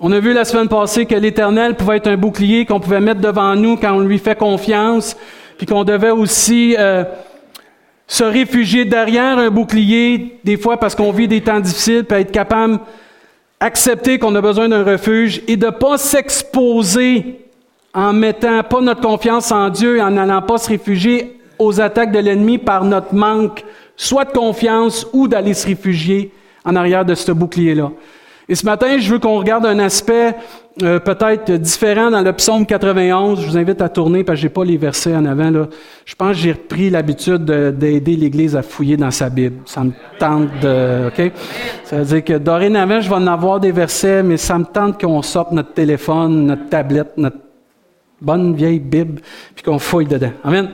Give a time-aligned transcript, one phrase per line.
[0.00, 3.20] On a vu la semaine passée que l'Éternel pouvait être un bouclier qu'on pouvait mettre
[3.20, 5.16] devant nous quand on lui fait confiance,
[5.56, 7.02] puis qu'on devait aussi euh,
[8.06, 12.30] se réfugier derrière un bouclier, des fois parce qu'on vit des temps difficiles, puis être
[12.30, 12.78] capable
[13.60, 17.40] d'accepter qu'on a besoin d'un refuge et de ne pas s'exposer
[17.92, 22.20] en mettant pas notre confiance en Dieu en n'allant pas se réfugier aux attaques de
[22.20, 23.64] l'ennemi par notre manque,
[23.96, 26.30] soit de confiance ou d'aller se réfugier
[26.64, 27.90] en arrière de ce bouclier-là.
[28.50, 30.34] Et ce matin, je veux qu'on regarde un aspect
[30.82, 33.42] euh, peut-être différent dans le psaume 91.
[33.42, 35.50] Je vous invite à tourner parce que j'ai pas les versets en avant.
[35.50, 35.66] Là.
[36.06, 39.56] Je pense que j'ai repris l'habitude d'aider l'Église à fouiller dans sa Bible.
[39.66, 41.08] Ça me tente de...
[41.08, 41.32] OK?
[41.84, 44.98] Ça veut dire que dorénavant, je vais en avoir des versets, mais ça me tente
[44.98, 47.38] qu'on sorte notre téléphone, notre tablette, notre
[48.20, 49.20] bonne vieille Bible,
[49.54, 50.32] puis qu'on fouille dedans.
[50.42, 50.70] Amen.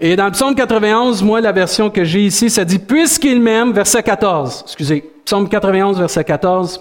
[0.00, 3.72] Et dans le psaume 91, moi, la version que j'ai ici, ça dit, puisqu'il m'aime,
[3.72, 6.80] verset 14, excusez, psaume 91, verset 14,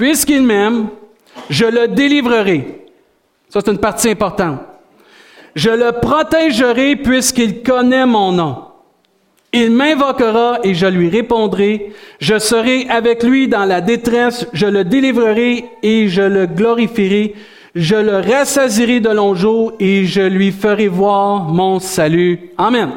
[0.00, 0.88] Puisqu'il m'aime,
[1.50, 2.86] je le délivrerai.
[3.50, 4.60] Ça, c'est une partie importante.
[5.54, 8.62] Je le protégerai puisqu'il connaît mon nom.
[9.52, 11.92] Il m'invoquera et je lui répondrai.
[12.18, 14.46] Je serai avec lui dans la détresse.
[14.54, 17.34] Je le délivrerai et je le glorifierai.
[17.74, 22.52] Je le rassasirai de longs jours et je lui ferai voir mon salut.
[22.56, 22.88] Amen.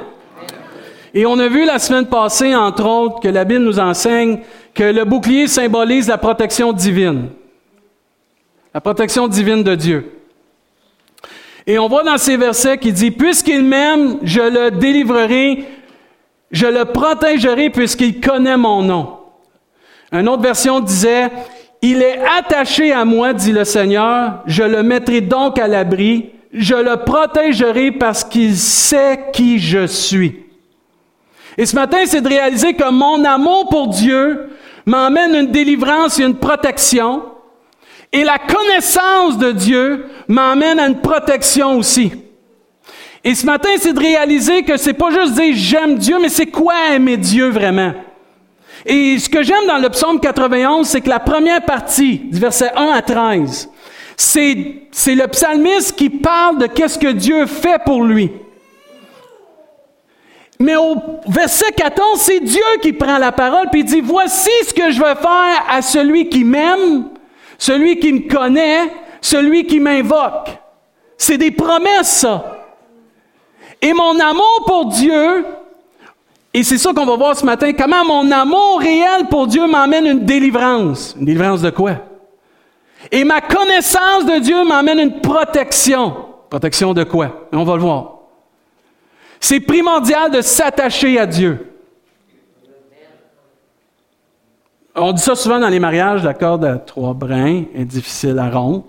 [1.14, 4.40] Et on a vu la semaine passée, entre autres, que la Bible nous enseigne
[4.74, 7.30] que le bouclier symbolise la protection divine.
[8.74, 10.12] La protection divine de Dieu.
[11.66, 15.66] Et on voit dans ces versets qui dit, puisqu'il m'aime, je le délivrerai,
[16.52, 19.20] je le protégerai puisqu'il connaît mon nom.
[20.12, 21.30] Une autre version disait,
[21.82, 26.76] il est attaché à moi, dit le Seigneur, je le mettrai donc à l'abri, je
[26.76, 30.40] le protégerai parce qu'il sait qui je suis.
[31.58, 34.50] Et ce matin, c'est de réaliser que mon amour pour Dieu
[34.86, 37.24] m'emmène une délivrance et une protection.
[38.12, 42.12] Et la connaissance de Dieu m'emmène à une protection aussi.
[43.24, 46.48] Et ce matin, c'est de réaliser que c'est pas juste dire j'aime Dieu, mais c'est
[46.48, 47.94] quoi aimer Dieu vraiment?
[48.86, 52.72] Et ce que j'aime dans le psaume 91, c'est que la première partie, du verset
[52.76, 53.70] 1 à 13,
[54.18, 58.30] c'est, c'est le psalmiste qui parle de qu'est-ce que Dieu fait pour lui.
[60.64, 60.96] Mais au
[61.28, 65.16] verset 14, c'est Dieu qui prend la parole puis dit, voici ce que je veux
[65.16, 67.10] faire à celui qui m'aime,
[67.58, 70.58] celui qui me connaît, celui qui m'invoque.
[71.18, 72.62] C'est des promesses, ça.
[73.82, 75.46] Et mon amour pour Dieu,
[76.54, 80.06] et c'est ça qu'on va voir ce matin, comment mon amour réel pour Dieu m'emmène
[80.06, 81.14] une délivrance.
[81.20, 81.96] Une délivrance de quoi?
[83.12, 86.16] Et ma connaissance de Dieu m'emmène une protection.
[86.50, 87.48] Protection de quoi?
[87.52, 88.13] on va le voir.
[89.44, 91.68] C'est primordial de s'attacher à Dieu.
[94.96, 98.50] On dit ça souvent dans les mariages, la corde à trois brins est difficile à
[98.50, 98.88] rompre.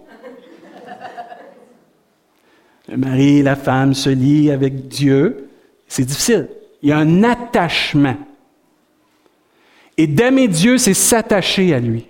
[2.88, 5.50] Le mari et la femme se lient avec Dieu.
[5.88, 6.48] C'est difficile.
[6.82, 8.16] Il y a un attachement.
[9.96, 12.06] Et d'aimer Dieu, c'est s'attacher à lui.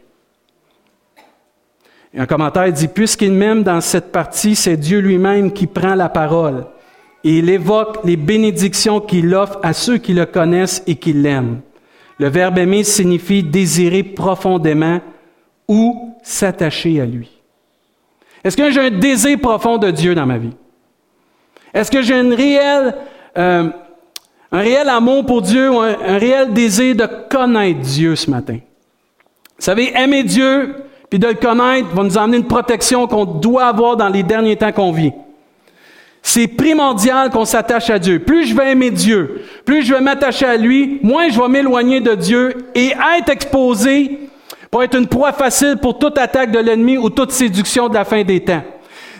[2.12, 6.10] Et un commentaire dit, puisqu'il m'aime dans cette partie, c'est Dieu lui-même qui prend la
[6.10, 6.66] parole
[7.24, 11.60] et il évoque les bénédictions qu'il offre à ceux qui le connaissent et qui l'aiment.
[12.18, 15.00] Le verbe aimer signifie désirer profondément
[15.66, 17.30] ou s'attacher à lui.
[18.44, 20.52] Est-ce que j'ai un désir profond de Dieu dans ma vie?
[21.72, 22.94] Est-ce que j'ai une réelle,
[23.38, 23.70] euh,
[24.52, 28.58] un réel amour pour Dieu ou un, réel désir de connaître Dieu ce matin?
[29.58, 30.74] Vous savez, aimer Dieu
[31.08, 34.56] puis de le connaître va nous emmener une protection qu'on doit avoir dans les derniers
[34.56, 35.12] temps qu'on vit.
[36.26, 38.18] C'est primordial qu'on s'attache à Dieu.
[38.18, 42.00] Plus je vais aimer Dieu, plus je vais m'attacher à lui, moins je vais m'éloigner
[42.00, 44.20] de Dieu et être exposé
[44.70, 48.06] pour être une proie facile pour toute attaque de l'ennemi ou toute séduction de la
[48.06, 48.62] fin des temps.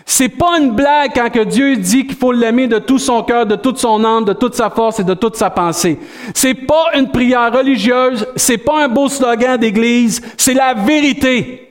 [0.03, 3.45] C'est pas une blague quand que Dieu dit qu'il faut l'aimer de tout son cœur,
[3.45, 5.99] de toute son âme, de toute sa force et de toute sa pensée.
[6.33, 11.64] C'est pas une prière religieuse, c'est pas un beau slogan d'église, c'est la vérité.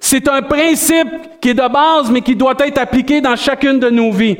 [0.00, 3.90] C'est un principe qui est de base, mais qui doit être appliqué dans chacune de
[3.90, 4.38] nos vies.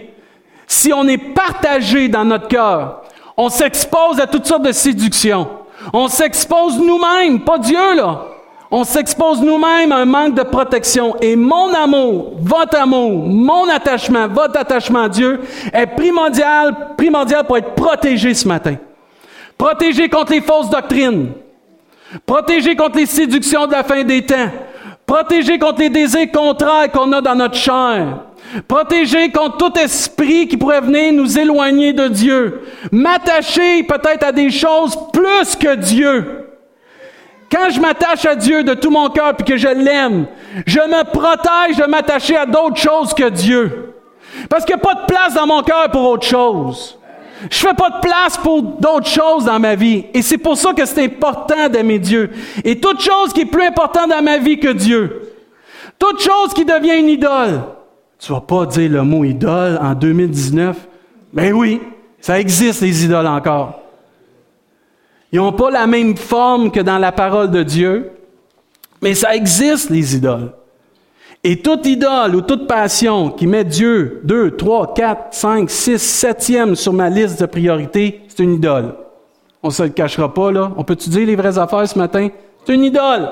[0.66, 3.02] Si on est partagé dans notre cœur,
[3.36, 5.48] on s'expose à toutes sortes de séductions.
[5.92, 8.22] On s'expose nous-mêmes, pas Dieu, là.
[8.70, 11.16] On s'expose nous-mêmes à un manque de protection.
[11.20, 15.40] Et mon amour, votre amour, mon attachement, votre attachement à Dieu
[15.72, 18.76] est primordial, primordial pour être protégé ce matin.
[19.58, 21.32] Protégé contre les fausses doctrines.
[22.24, 24.50] Protégé contre les séductions de la fin des temps.
[25.10, 28.18] Protégé contre les désirs contraires qu'on a dans notre chair.
[28.68, 32.60] Protégé contre tout esprit qui pourrait venir nous éloigner de Dieu.
[32.92, 36.46] M'attacher peut-être à des choses plus que Dieu.
[37.50, 40.26] Quand je m'attache à Dieu de tout mon cœur puis que je l'aime,
[40.64, 43.92] je me protège de m'attacher à d'autres choses que Dieu.
[44.48, 46.99] Parce qu'il n'y a pas de place dans mon cœur pour autre chose.
[47.48, 50.04] Je fais pas de place pour d'autres choses dans ma vie.
[50.12, 52.30] Et c'est pour ça que c'est important d'aimer Dieu.
[52.64, 55.32] Et toute chose qui est plus importante dans ma vie que Dieu,
[55.98, 57.62] toute chose qui devient une idole,
[58.18, 60.76] tu vas pas dire le mot idole en 2019.
[61.32, 61.80] Ben oui,
[62.20, 63.80] ça existe les idoles encore.
[65.32, 68.10] Ils n'ont pas la même forme que dans la parole de Dieu,
[69.00, 70.52] mais ça existe les idoles.
[71.42, 76.74] Et toute idole ou toute passion qui met Dieu 2, 3, 4, 5, 6, 7e
[76.74, 78.94] sur ma liste de priorités, c'est une idole.
[79.62, 80.72] On ne se le cachera pas, là.
[80.76, 82.28] On peut-tu dire les vraies affaires ce matin?
[82.64, 83.28] C'est une idole.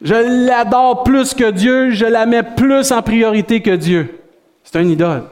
[0.00, 4.20] Je l'adore plus que Dieu, je la mets plus en priorité que Dieu.
[4.64, 5.24] C'est une idole.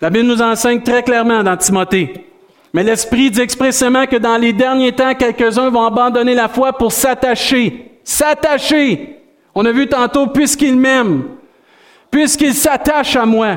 [0.00, 2.26] La Bible nous enseigne très clairement dans Timothée.
[2.72, 6.92] Mais l'Esprit dit expressément que dans les derniers temps, quelques-uns vont abandonner la foi pour
[6.92, 7.98] s'attacher.
[8.04, 9.21] S'attacher
[9.54, 11.24] on a vu tantôt, puisqu'il m'aime,
[12.10, 13.56] puisqu'il s'attache à moi.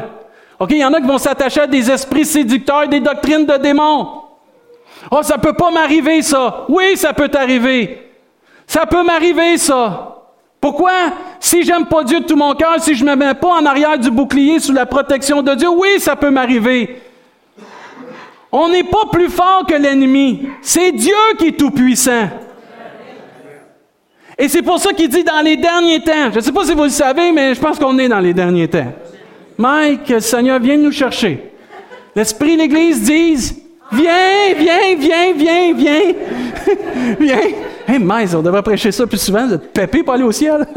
[0.60, 3.58] OK, il y en a qui vont s'attacher à des esprits séducteurs, des doctrines de
[3.58, 4.22] démons.
[5.12, 6.66] Oh, ça peut pas m'arriver, ça.
[6.70, 8.12] Oui, ça peut t'arriver.
[8.66, 10.24] Ça peut m'arriver, ça.
[10.60, 10.92] Pourquoi?
[11.40, 14.00] Si j'aime pas Dieu de tout mon cœur, si je me mets pas en arrière
[14.00, 17.02] du bouclier sous la protection de Dieu, oui, ça peut m'arriver.
[18.52, 20.48] On n'est pas plus fort que l'ennemi.
[20.62, 22.30] C'est Dieu qui est tout puissant.
[24.38, 26.32] Et c'est pour ça qu'il dit dans les derniers temps.
[26.32, 28.34] Je ne sais pas si vous le savez, mais je pense qu'on est dans les
[28.34, 28.94] derniers temps.
[29.58, 31.52] Mike, le Seigneur vient nous chercher.
[32.16, 33.62] L'Esprit et l'Église disent,
[33.92, 36.14] viens, viens, viens, viens, viens,
[37.20, 37.40] viens.
[37.88, 40.68] Hey, Mike, on devrait prêcher ça plus souvent, de pépé pour aller au ciel.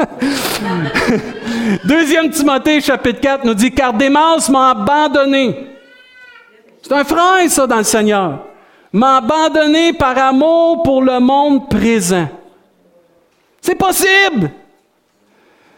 [1.83, 5.67] Deuxième Timothée, chapitre 4, nous dit, car Démas m'a abandonné.
[6.81, 8.45] C'est un frère, ça, dans le Seigneur.
[8.93, 12.27] M'a abandonné par amour pour le monde présent.
[13.61, 14.51] C'est possible!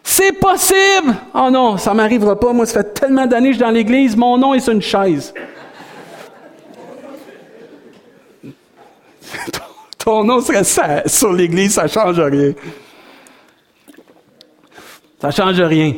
[0.04, 1.16] C'est possible!
[1.34, 2.54] Oh non, ça m'arrivera pas.
[2.54, 4.82] Moi, ça fait tellement d'années que je suis dans l'Église, mon nom est sur une
[4.82, 5.34] chaise.
[9.98, 10.64] Ton nom serait
[11.08, 12.54] sur l'Église, ça ne change rien.
[15.20, 15.94] Ça ne change rien.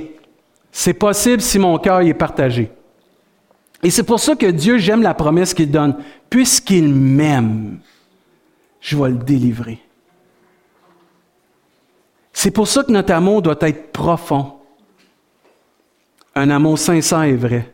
[0.71, 2.69] C'est possible si mon cœur est partagé.
[3.83, 5.95] Et c'est pour ça que Dieu, j'aime la promesse qu'il donne.
[6.29, 7.79] Puisqu'il m'aime,
[8.81, 9.79] je vais le délivrer.
[12.33, 14.53] C'est pour ça que notre amour doit être profond.
[16.35, 17.71] Un amour sincère et vrai.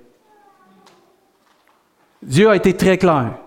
[2.21, 3.37] Dieu a été très clair.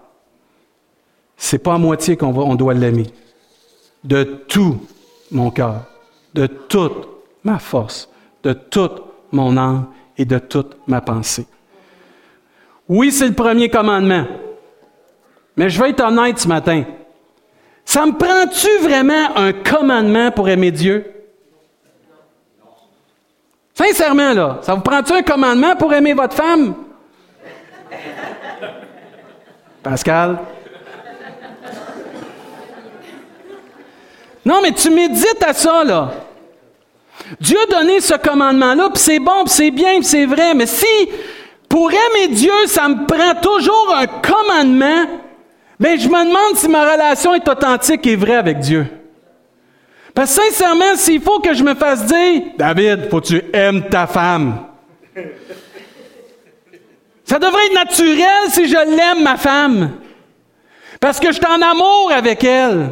[1.36, 3.06] C'est pas à moitié qu'on on doit l'aimer.
[4.02, 4.80] De tout
[5.30, 5.84] mon cœur,
[6.34, 7.08] de toute
[7.44, 8.08] ma force,
[8.42, 9.86] de toute mon âme
[10.16, 11.46] et de toute ma pensée.
[12.88, 14.26] Oui, c'est le premier commandement.
[15.56, 16.84] Mais je vais être honnête ce matin.
[17.92, 21.04] Ça me prend-tu vraiment un commandement pour aimer Dieu?
[23.74, 26.74] Sincèrement, là, ça vous prend-tu un commandement pour aimer votre femme?
[29.82, 30.38] Pascal?
[34.42, 36.12] Non, mais tu médites à ça, là.
[37.38, 40.64] Dieu a donné ce commandement-là, puis c'est bon, puis c'est bien, puis c'est vrai, mais
[40.64, 41.10] si
[41.68, 45.04] pour aimer Dieu, ça me prend toujours un commandement,
[45.82, 48.86] mais je me demande si ma relation est authentique et vraie avec Dieu.
[50.14, 53.88] Parce que sincèrement, s'il faut que je me fasse dire, David, faut que tu aimes
[53.88, 54.66] ta femme.
[57.24, 59.90] Ça devrait être naturel si je l'aime, ma femme.
[61.00, 62.90] Parce que je suis en amour avec elle.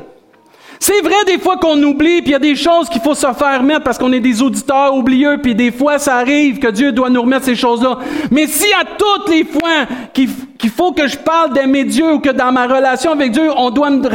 [0.82, 3.30] C'est vrai des fois qu'on oublie, puis il y a des choses qu'il faut se
[3.34, 6.90] faire mettre parce qu'on est des auditeurs oublieux, puis des fois ça arrive que Dieu
[6.90, 7.98] doit nous remettre ces choses-là.
[8.30, 12.30] Mais si à toutes les fois qu'il faut que je parle d'aimer Dieu ou que
[12.30, 14.08] dans ma relation avec Dieu, on doit me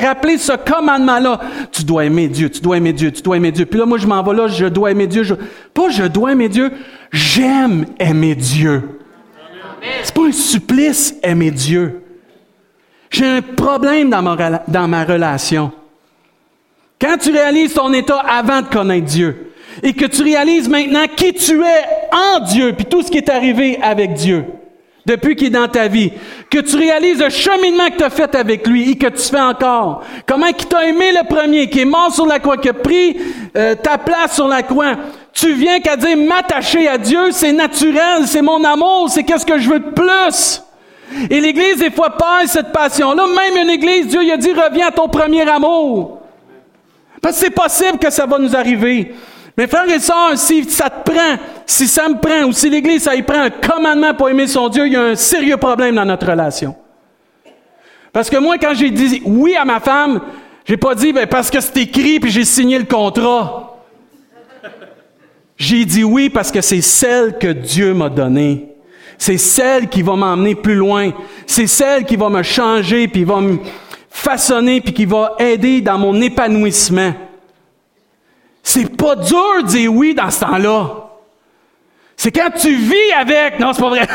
[0.00, 1.40] rappeler ce commandement-là,
[1.72, 3.66] tu dois aimer Dieu, tu dois aimer Dieu, tu dois aimer Dieu.
[3.66, 5.24] Puis là, moi, je m'en vais là, je dois aimer Dieu.
[5.24, 5.34] Je,
[5.74, 6.70] pas je dois aimer Dieu,
[7.10, 9.00] j'aime aimer Dieu.
[10.04, 12.03] C'est pas un supplice aimer Dieu.
[13.14, 14.22] J'ai un problème dans
[14.88, 15.70] ma, relation.
[17.00, 19.52] Quand tu réalises ton état avant de connaître Dieu
[19.84, 23.28] et que tu réalises maintenant qui tu es en Dieu, puis tout ce qui est
[23.28, 24.46] arrivé avec Dieu
[25.06, 26.10] depuis qu'il est dans ta vie,
[26.50, 29.40] que tu réalises le cheminement que tu as fait avec lui et que tu fais
[29.40, 32.72] encore, comment il t'a aimé le premier, qui est mort sur la croix, qui a
[32.72, 33.16] pris
[33.56, 34.96] euh, ta place sur la croix,
[35.32, 39.58] tu viens qu'à dire m'attacher à Dieu, c'est naturel, c'est mon amour, c'est qu'est-ce que
[39.58, 40.64] je veux de plus?
[41.30, 43.24] Et l'Église, des fois, perd cette passion-là.
[43.26, 46.20] Même une Église, Dieu il a dit, reviens à ton premier amour.
[47.20, 49.14] Parce que c'est possible que ça va nous arriver.
[49.56, 53.04] Mais frères et sœurs, si ça te prend, si ça me prend, ou si l'Église,
[53.04, 55.94] ça y prend un commandement pour aimer son Dieu, il y a un sérieux problème
[55.94, 56.74] dans notre relation.
[58.12, 60.20] Parce que moi, quand j'ai dit oui à ma femme,
[60.64, 63.82] J'ai pas dit, ben, parce que c'est écrit puis j'ai signé le contrat.
[65.56, 68.73] J'ai dit oui parce que c'est celle que Dieu m'a donnée.
[69.18, 71.10] C'est celle qui va m'emmener plus loin.
[71.46, 73.58] C'est celle qui va me changer puis va me
[74.10, 77.14] façonner puis qui va aider dans mon épanouissement.
[78.62, 81.04] C'est pas dur de dire oui dans ce temps-là.
[82.16, 83.58] C'est quand tu vis avec.
[83.58, 84.06] Non, c'est pas vrai.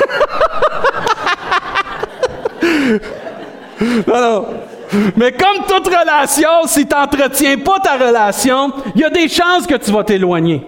[5.16, 9.68] Mais comme toute relation, si tu n'entretiens pas ta relation, il y a des chances
[9.68, 10.66] que tu vas t'éloigner.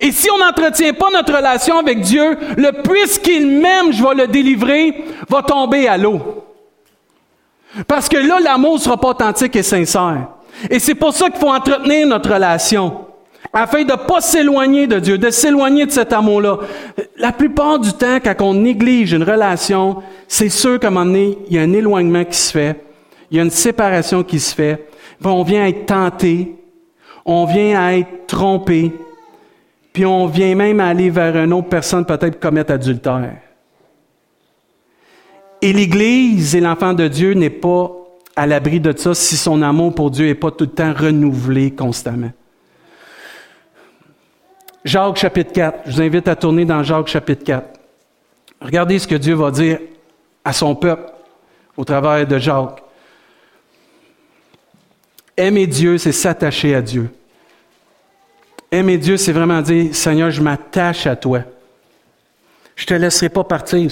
[0.00, 4.26] Et si on n'entretient pas notre relation avec Dieu, le puisqu'il m'aime, je vais le
[4.26, 6.20] délivrer, va tomber à l'eau.
[7.86, 10.28] Parce que là, l'amour ne sera pas authentique et sincère.
[10.70, 13.06] Et c'est pour ça qu'il faut entretenir notre relation,
[13.52, 16.58] afin de ne pas s'éloigner de Dieu, de s'éloigner de cet amour-là.
[17.16, 21.38] La plupart du temps, quand on néglige une relation, c'est sûr qu'à un moment donné,
[21.48, 22.80] il y a un éloignement qui se fait,
[23.30, 24.86] il y a une séparation qui se fait,
[25.24, 26.54] on vient être tenté,
[27.24, 28.92] on vient à être trompé,
[29.94, 33.36] puis on vient même aller vers une autre personne peut-être commettre adultère.
[35.62, 37.92] Et l'Église et l'enfant de Dieu n'est pas
[38.34, 41.70] à l'abri de ça si son amour pour Dieu n'est pas tout le temps renouvelé
[41.70, 42.32] constamment.
[44.84, 47.64] Jacques chapitre 4, je vous invite à tourner dans Jacques chapitre 4.
[48.60, 49.78] Regardez ce que Dieu va dire
[50.44, 51.12] à son peuple
[51.76, 52.82] au travers de Jacques.
[55.36, 57.10] Aimer Dieu, c'est s'attacher à Dieu.
[58.74, 61.40] Aimer Dieu, c'est vraiment dire, Seigneur, je m'attache à toi.
[62.74, 63.88] Je ne te laisserai pas partir.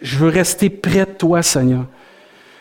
[0.00, 1.84] Je veux rester près de toi, Seigneur.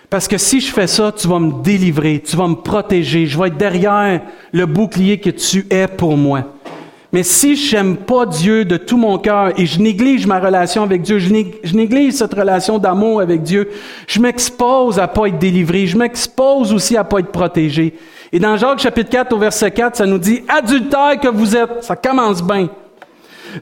[0.09, 3.39] Parce que si je fais ça, tu vas me délivrer, tu vas me protéger, je
[3.39, 4.21] vais être derrière
[4.51, 6.55] le bouclier que tu es pour moi.
[7.13, 10.83] Mais si je n'aime pas Dieu de tout mon cœur et je néglige ma relation
[10.83, 11.29] avec Dieu, je,
[11.73, 13.69] néglige cette relation d'amour avec Dieu,
[14.07, 17.93] je m'expose à pas être délivré, je m'expose aussi à pas être protégé.
[18.35, 21.81] Et dans Jacques chapitre 4 au verset 4, ça nous dit, adultère que vous êtes,
[21.81, 22.67] ça commence bien.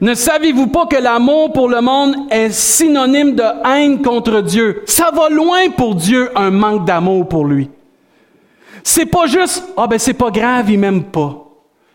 [0.01, 4.82] Ne savez-vous pas que l'amour pour le monde est synonyme de haine contre Dieu?
[4.88, 7.70] Ça va loin pour Dieu un manque d'amour pour lui.
[8.84, 11.46] C'est pas juste, ah ben c'est pas grave, il m'aime pas.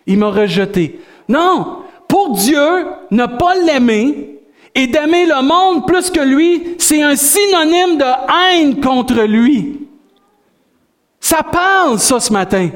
[0.07, 1.01] Il m'a rejeté.
[1.29, 4.39] Non, pour Dieu, ne pas l'aimer
[4.77, 9.88] et d'aimer le monde plus que lui, c'est un synonyme de haine contre lui.
[11.29, 12.71] Ça parle, ça, ce matin.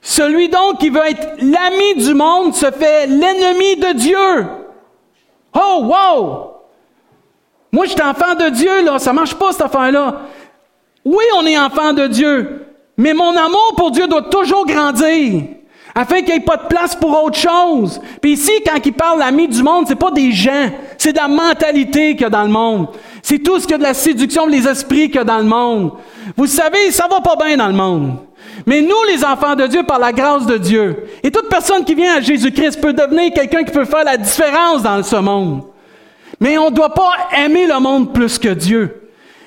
[0.00, 4.46] Celui donc qui veut être l'ami du monde se fait l'ennemi de Dieu.
[5.52, 6.52] Oh, wow!
[7.72, 9.00] Moi, je suis enfant de Dieu, là.
[9.00, 10.20] Ça marche pas, cette affaire-là.
[11.04, 12.64] Oui, on est enfant de Dieu.
[12.96, 15.42] Mais mon amour pour Dieu doit toujours grandir.
[15.96, 18.00] Afin qu'il n'y ait pas de place pour autre chose.
[18.20, 20.70] Puis ici, quand il parle l'ami du monde, c'est pas des gens.
[20.96, 22.86] C'est de la mentalité qu'il y a dans le monde.
[23.22, 25.38] C'est tout ce qu'il y a de la séduction, les esprits qu'il y a dans
[25.38, 25.92] le monde.
[26.36, 28.16] Vous savez, ça va pas bien dans le monde.
[28.66, 31.94] Mais nous, les enfants de Dieu, par la grâce de Dieu, et toute personne qui
[31.94, 35.62] vient à Jésus-Christ peut devenir quelqu'un qui peut faire la différence dans ce monde.
[36.40, 38.98] Mais on ne doit pas aimer le monde plus que Dieu.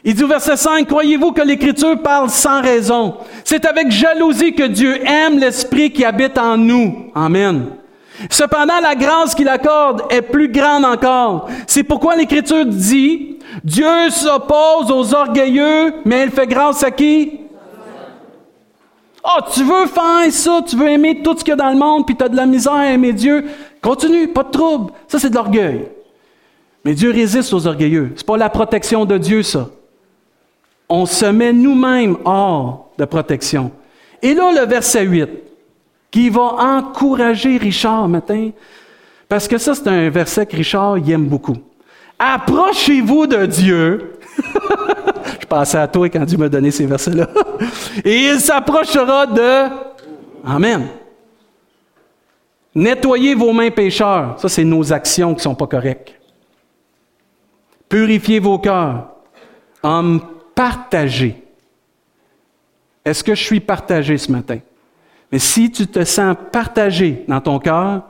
[0.03, 3.15] Il dit au verset 5, croyez-vous que l'Écriture parle sans raison?
[3.44, 7.12] C'est avec jalousie que Dieu aime l'Esprit qui habite en nous.
[7.15, 7.65] Amen.
[8.30, 11.50] Cependant, la grâce qu'il accorde est plus grande encore.
[11.68, 17.40] C'est pourquoi l'Écriture dit, Dieu s'oppose aux orgueilleux, mais elle fait grâce à qui?
[19.24, 21.78] Ah, tu veux faire ça, tu veux aimer tout ce qu'il y a dans le
[21.78, 23.46] monde, puis tu as de la misère à aimer Dieu.
[23.82, 24.94] Continue, pas de trouble.
[25.08, 25.88] Ça, c'est de l'orgueil.
[26.84, 28.14] Mais Dieu résiste aux orgueilleux.
[28.16, 29.70] C'est pas la protection de Dieu, ça.
[30.88, 33.72] On se met nous-mêmes hors de protection.
[34.22, 35.28] Et là, le verset 8,
[36.16, 38.52] qui va encourager Richard matin,
[39.28, 41.58] parce que ça, c'est un verset que Richard il aime beaucoup.
[42.18, 44.14] Approchez-vous de Dieu.
[45.42, 47.28] Je pensais à toi quand Dieu m'a donné ces versets-là.
[48.06, 49.68] Et il s'approchera de...
[50.46, 50.88] Amen.
[52.74, 54.40] Nettoyez vos mains pécheurs.
[54.40, 56.14] Ça, c'est nos actions qui ne sont pas correctes.
[57.90, 59.10] Purifiez vos cœurs.
[59.84, 60.22] Hommes
[60.56, 61.44] partagés.
[63.04, 64.60] Est-ce que je suis partagé ce matin?
[65.36, 68.04] Mais si tu te sens partagé dans ton cœur,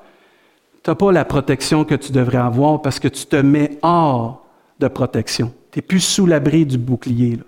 [0.83, 4.45] tu n'as pas la protection que tu devrais avoir parce que tu te mets hors
[4.79, 5.51] de protection.
[5.71, 7.39] Tu n'es plus sous l'abri du bouclier.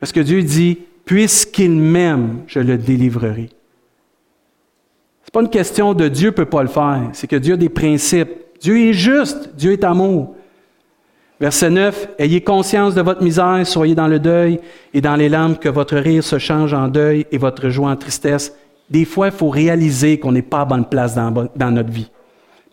[0.00, 3.50] Parce que Dieu dit, puisqu'il m'aime, je le délivrerai.
[5.24, 7.52] Ce n'est pas une question de Dieu ne peut pas le faire, c'est que Dieu
[7.52, 8.32] a des principes.
[8.62, 10.36] Dieu est juste, Dieu est amour.
[11.38, 14.58] Verset 9, Ayez conscience de votre misère, soyez dans le deuil
[14.94, 17.96] et dans les larmes, que votre rire se change en deuil et votre joie en
[17.96, 18.54] tristesse.
[18.90, 22.10] Des fois, il faut réaliser qu'on n'est pas à bonne place dans, notre vie,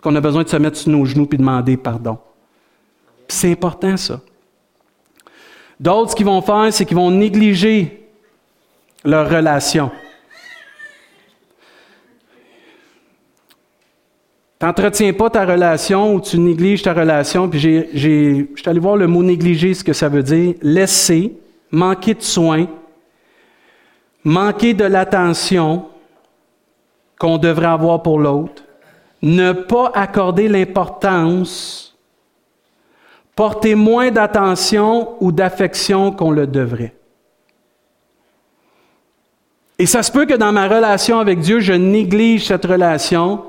[0.01, 2.17] qu'on a besoin de se mettre sur nos genoux et demander pardon.
[3.27, 4.19] C'est important, ça.
[5.79, 8.09] D'autres, ce qu'ils vont faire, c'est qu'ils vont négliger
[9.05, 9.91] leur relation.
[14.57, 18.79] T'entretiens pas ta relation ou tu négliges ta relation, puis j'ai, j'ai, je suis allé
[18.79, 20.55] voir le mot négliger, ce que ça veut dire.
[20.63, 21.33] Laisser,
[21.69, 22.65] manquer de soins,
[24.24, 25.86] manquer de l'attention
[27.19, 28.63] qu'on devrait avoir pour l'autre,
[29.21, 31.97] ne pas accorder l'importance,
[33.36, 36.93] porter moins d'attention ou d'affection qu'on le devrait.
[39.79, 43.43] Et ça se peut que dans ma relation avec Dieu, je néglige cette relation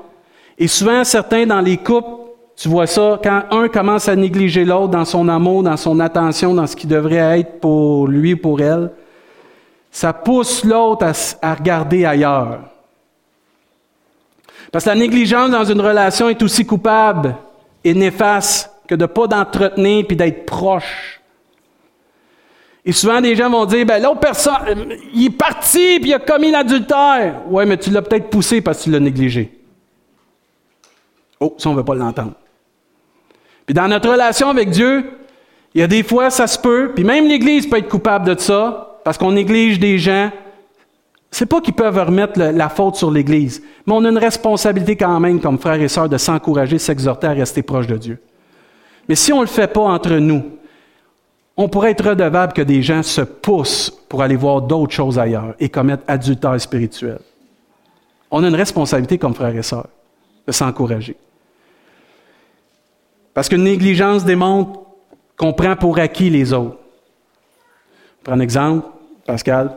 [0.59, 2.19] et souvent, certains dans les couples,
[2.57, 6.53] tu vois ça, quand un commence à négliger l'autre dans son amour, dans son attention,
[6.53, 8.91] dans ce qui devrait être pour lui ou pour elle,
[9.89, 11.05] ça pousse l'autre
[11.41, 12.59] à, regarder ailleurs.
[14.71, 17.35] Parce que la négligence dans une relation est aussi coupable
[17.83, 21.19] et néfaste que de ne pas d'entretenir puis d'être proche.
[22.85, 26.19] Et souvent, des gens vont dire, ben l'autre personne, il est parti puis il a
[26.19, 27.41] commis l'adultère.
[27.47, 29.51] Ouais, mais tu l'as peut-être poussé parce que tu l'as négligé.
[31.39, 32.33] Oh, ça, on ne veut pas l'entendre.
[33.65, 35.11] Puis dans notre relation avec Dieu,
[35.73, 38.39] il y a des fois, ça se peut, puis même l'Église peut être coupable de
[38.39, 40.31] ça, parce qu'on néglige des gens.
[41.31, 45.19] C'est pas qu'ils peuvent remettre la faute sur l'Église, mais on a une responsabilité quand
[45.19, 48.19] même, comme frères et sœurs, de s'encourager, s'exhorter à rester proche de Dieu.
[49.07, 50.43] Mais si on ne le fait pas entre nous,
[51.55, 55.55] on pourrait être redevable que des gens se poussent pour aller voir d'autres choses ailleurs
[55.59, 57.19] et commettre adultère spirituel.
[58.31, 59.87] On a une responsabilité comme frères et sœurs
[60.47, 61.17] de s'encourager.
[63.33, 64.79] Parce qu'une négligence démontre
[65.37, 66.77] qu'on prend pour acquis les autres.
[68.23, 68.87] Prends un exemple,
[69.25, 69.71] Pascal.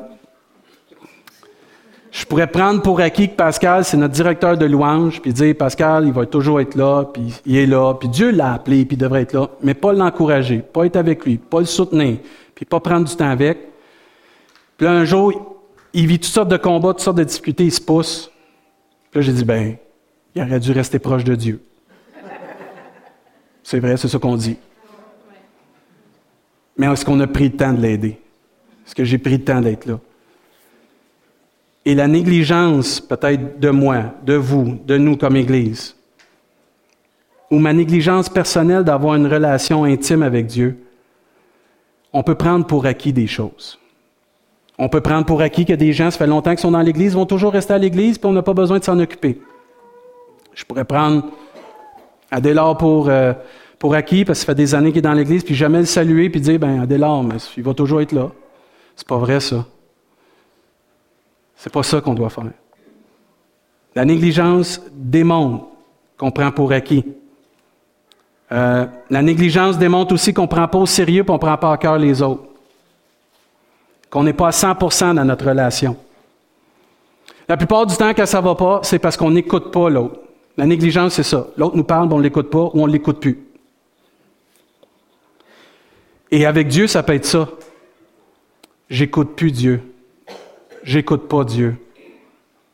[2.12, 6.07] Je pourrais prendre pour acquis que Pascal, c'est notre directeur de louange, puis dire Pascal,
[6.07, 8.99] il va toujours être là, puis il est là, puis Dieu l'a appelé, puis il
[8.99, 12.19] devrait être là, mais pas l'encourager, pas être avec lui, pas le soutenir,
[12.54, 13.61] puis pas prendre du temps avec.
[14.76, 15.57] Puis là, un jour,
[15.95, 18.31] il vit toutes sortes de combats, toutes sortes de difficultés, il se pousse.
[19.11, 19.76] Puis là, j'ai dit, ben,
[20.35, 21.62] il aurait dû rester proche de Dieu.
[23.62, 24.59] C'est vrai, c'est ce qu'on dit.
[26.77, 28.20] Mais est-ce qu'on a pris le temps de l'aider?
[28.87, 29.98] Est-ce que j'ai pris le temps d'être là?
[31.85, 35.97] Et la négligence, peut-être de moi, de vous, de nous comme Église,
[37.51, 40.79] ou ma négligence personnelle d'avoir une relation intime avec Dieu,
[42.12, 43.79] on peut prendre pour acquis des choses.
[44.79, 47.14] On peut prendre pour acquis que des gens, ça fait longtemps qu'ils sont dans l'Église,
[47.14, 49.40] vont toujours rester à l'Église, puis on n'a pas besoin de s'en occuper.
[50.55, 51.25] Je pourrais prendre
[52.31, 53.33] Adélard pour, euh,
[53.79, 55.87] pour acquis, parce que ça fait des années qu'il est dans l'Église, puis jamais le
[55.87, 58.31] saluer, puis dire, ben Adélard, mais il va toujours être là.
[58.97, 59.66] C'est pas vrai, ça.
[61.62, 62.42] C'est pas ça qu'on doit faire.
[63.94, 65.66] La négligence démontre
[66.18, 67.05] qu'on prend pour acquis.
[68.51, 71.57] Euh, la négligence démontre aussi qu'on ne prend pas au sérieux et qu'on ne prend
[71.57, 72.42] pas à cœur les autres.
[74.11, 75.96] Qu'on n'est pas à 100% dans notre relation.
[77.48, 80.18] La plupart du temps, quand ça ne va pas, c'est parce qu'on n'écoute pas l'autre.
[80.57, 81.46] La négligence, c'est ça.
[81.57, 83.38] L'autre nous parle, mais on ne l'écoute pas ou on ne l'écoute plus.
[86.33, 87.48] Et avec Dieu, ça peut être ça.
[88.90, 89.91] J'écoute plus Dieu.
[90.83, 91.77] J'écoute pas Dieu.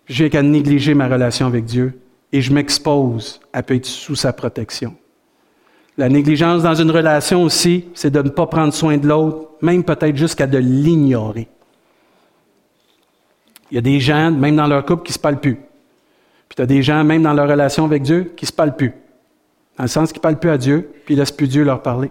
[0.07, 2.01] J'ai qu'à négliger ma relation avec Dieu
[2.33, 4.95] et je m'expose à être sous sa protection.
[5.99, 9.83] La négligence dans une relation aussi, c'est de ne pas prendre soin de l'autre, même
[9.83, 11.49] peut-être jusqu'à de l'ignorer.
[13.71, 15.57] Il y a des gens, même dans leur couple, qui ne se parlent plus.
[15.57, 18.77] Puis tu as des gens, même dans leur relation avec Dieu, qui ne se parlent
[18.77, 18.95] plus.
[19.77, 21.65] Dans le sens qu'ils ne parlent plus à Dieu, puis ils ne laissent plus Dieu
[21.65, 22.11] leur parler.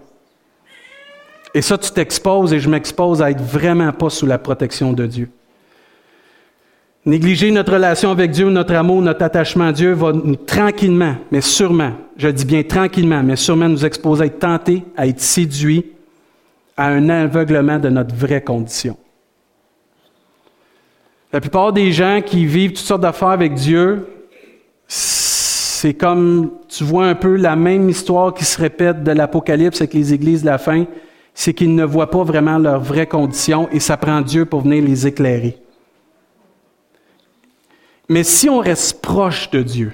[1.54, 5.06] Et ça, tu t'exposes et je m'expose à être vraiment pas sous la protection de
[5.06, 5.30] Dieu.
[7.08, 11.40] Négliger notre relation avec Dieu, notre amour, notre attachement à Dieu va nous, tranquillement, mais
[11.40, 15.86] sûrement, je dis bien tranquillement, mais sûrement nous exposer à être tentés, à être séduits
[16.76, 18.94] à un aveuglement de notre vraie condition.
[21.32, 24.06] La plupart des gens qui vivent toutes sortes d'affaires avec Dieu
[24.86, 29.94] c'est comme tu vois un peu la même histoire qui se répète de l'Apocalypse avec
[29.94, 30.84] les églises de la fin,
[31.32, 34.84] c'est qu'ils ne voient pas vraiment leurs vraies conditions et ça prend Dieu pour venir
[34.84, 35.56] les éclairer.
[38.08, 39.92] Mais si on reste proche de Dieu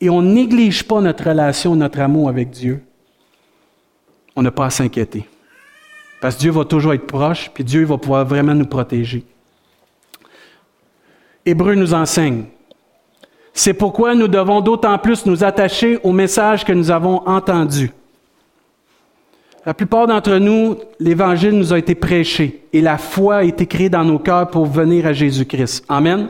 [0.00, 2.82] et on néglige pas notre relation, notre amour avec Dieu,
[4.34, 5.26] on n'a pas à s'inquiéter.
[6.20, 9.24] Parce que Dieu va toujours être proche, puis Dieu va pouvoir vraiment nous protéger.
[11.44, 12.44] Hébreu nous enseigne
[13.58, 17.90] c'est pourquoi nous devons d'autant plus nous attacher au message que nous avons entendu.
[19.64, 23.88] La plupart d'entre nous, l'Évangile nous a été prêché et la foi a été créée
[23.88, 25.86] dans nos cœurs pour venir à Jésus-Christ.
[25.88, 26.28] Amen.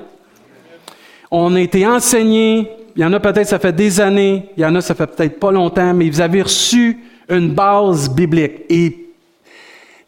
[1.39, 4.65] On a été enseignés, il y en a peut-être ça fait des années, il y
[4.65, 8.63] en a ça fait peut-être pas longtemps, mais vous avez reçu une base biblique.
[8.71, 9.07] Et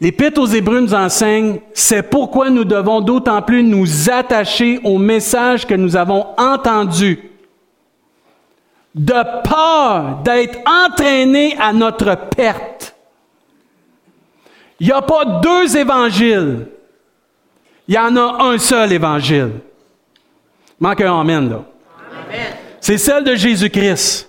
[0.01, 5.67] L'Épître aux Hébreux nous enseigne, c'est pourquoi nous devons d'autant plus nous attacher au message
[5.67, 7.19] que nous avons entendu.
[8.95, 12.95] De peur d'être entraînés à notre perte.
[14.81, 16.69] Il n'y a pas deux évangiles.
[17.87, 19.51] Il y en a un seul évangile.
[20.81, 21.64] Manque un amen, là.
[22.81, 24.29] C'est celle de Jésus-Christ.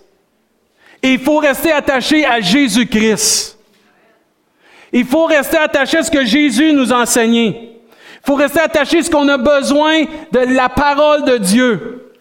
[1.02, 3.58] Et il faut rester attaché à Jésus-Christ.
[4.92, 7.80] Il faut rester attaché à ce que Jésus nous a enseigné.
[8.16, 12.12] Il faut rester attaché à ce qu'on a besoin de la parole de Dieu.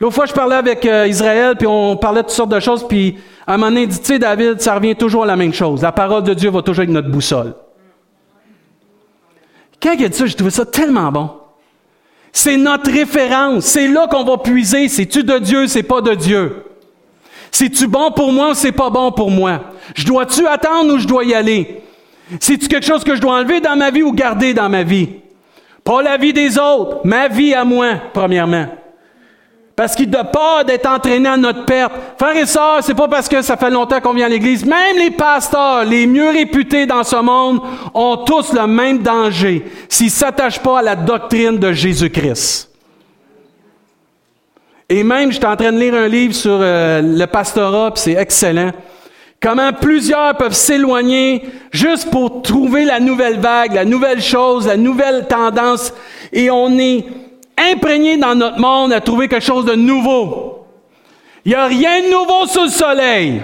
[0.00, 2.86] L'autre fois, je parlais avec euh, Israël, puis on parlait de toutes sortes de choses,
[2.86, 5.36] puis à un moment donné, il dit, tu sais, David, ça revient toujours à la
[5.36, 5.82] même chose.
[5.82, 7.54] La parole de Dieu va toujours être notre boussole.
[9.82, 11.30] Quand il a dit ça, j'ai trouvé ça tellement bon.
[12.36, 13.64] C'est notre référence.
[13.64, 14.88] C'est là qu'on va puiser.
[14.88, 16.64] C'est-tu de Dieu, c'est pas de Dieu?
[17.52, 19.60] C'est-tu bon pour moi ou c'est pas bon pour moi?
[19.94, 21.80] Je dois-tu attendre ou je dois y aller?
[22.40, 25.10] C'est-tu quelque chose que je dois enlever dans ma vie ou garder dans ma vie?
[25.84, 28.66] Pas la vie des autres, ma vie à moi, premièrement.
[29.76, 31.92] Parce qu'il n'a pas d'être entraîné à notre perte.
[32.16, 34.64] Frères et sœurs, c'est pas parce que ça fait longtemps qu'on vient à l'église.
[34.64, 37.60] Même les pasteurs, les mieux réputés dans ce monde,
[37.92, 42.70] ont tous le même danger s'ils s'attachent pas à la doctrine de Jésus-Christ.
[44.88, 48.70] Et même, j'étais en train de lire un livre sur euh, le pastorat, c'est excellent.
[49.40, 55.26] Comment plusieurs peuvent s'éloigner juste pour trouver la nouvelle vague, la nouvelle chose, la nouvelle
[55.26, 55.92] tendance.
[56.32, 57.04] Et on est
[57.58, 60.66] imprégné dans notre monde à trouver quelque chose de nouveau.
[61.44, 63.42] Il n'y a rien de nouveau sous le soleil.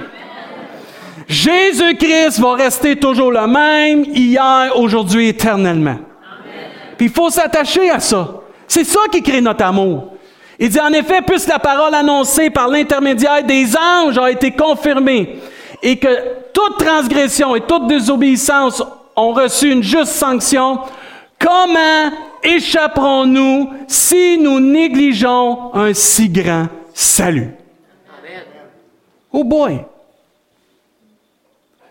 [1.28, 5.98] Jésus-Christ va rester toujours le même, hier, aujourd'hui, éternellement.
[6.96, 8.40] Puis il faut s'attacher à ça.
[8.66, 10.14] C'est ça qui crée notre amour.
[10.58, 15.38] Il dit en effet, puisque la parole annoncée par l'intermédiaire des anges a été confirmée
[15.82, 16.08] et que
[16.52, 18.82] toute transgression et toute désobéissance
[19.16, 20.80] ont reçu une juste sanction,
[21.38, 22.10] comment
[22.42, 27.50] échapperons-nous si nous négligeons un si grand salut?
[29.32, 29.84] Oh boy!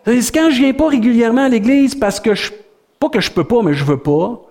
[0.05, 2.51] Quand je viens pas régulièrement à l'église parce que je,
[2.99, 4.41] pas que je peux pas, mais je veux pas,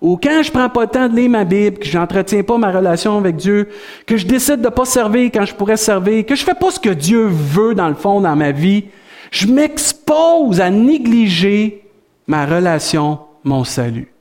[0.00, 2.70] ou quand je prends pas le temps de lire ma Bible, que j'entretiens pas ma
[2.70, 3.68] relation avec Dieu,
[4.06, 6.80] que je décide de pas servir quand je pourrais servir, que je fais pas ce
[6.80, 8.84] que Dieu veut dans le fond dans ma vie,
[9.30, 11.84] je m'expose à négliger
[12.26, 14.13] ma relation, mon salut.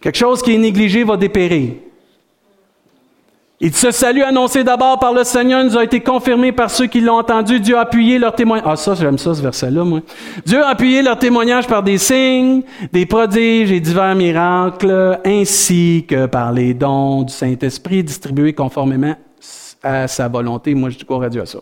[0.00, 1.72] Quelque chose qui est négligé va dépérir.
[3.62, 7.02] Et ce salut annoncé d'abord par le Seigneur nous a été confirmé par ceux qui
[7.02, 7.60] l'ont entendu.
[7.60, 8.66] Dieu a appuyé leur témoignage.
[8.66, 10.00] Ah, ça, j'aime ça, ce verset-là, moi.
[10.46, 16.24] Dieu a appuyé leur témoignage par des signes, des prodiges et divers miracles, ainsi que
[16.24, 19.14] par les dons du Saint-Esprit distribués conformément
[19.82, 20.74] à sa volonté.
[20.74, 21.58] Moi, je quoi à Dieu à ça?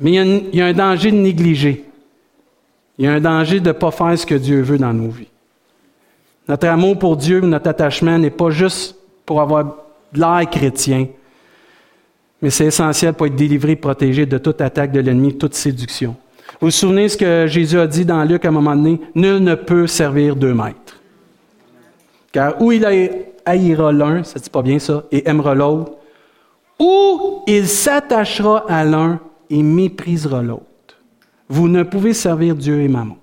[0.00, 1.84] Mais il y, a il y, a un danger de négliger.
[2.98, 5.10] Il y a un danger de ne pas faire ce que Dieu veut dans nos
[5.10, 5.28] vies.
[6.46, 9.76] Notre amour pour Dieu, notre attachement n'est pas juste pour avoir
[10.12, 11.06] l'air chrétien,
[12.42, 16.14] mais c'est essentiel pour être délivré, protégé de toute attaque de l'ennemi, toute séduction.
[16.60, 19.00] Vous vous souvenez ce que Jésus a dit dans Luc à un moment donné?
[19.14, 21.00] Nul ne peut servir deux maîtres.
[22.32, 22.84] Car où il
[23.46, 25.92] haïra l'un, ça dit pas bien ça, et aimera l'autre,
[26.78, 30.64] ou il s'attachera à l'un et méprisera l'autre.
[31.48, 33.16] Vous ne pouvez servir Dieu et Maman.